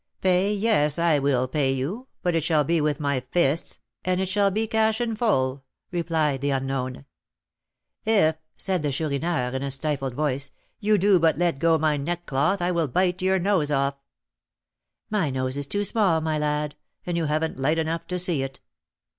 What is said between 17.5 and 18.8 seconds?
light enough to see it."